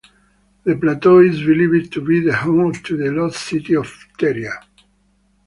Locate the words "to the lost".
2.73-3.39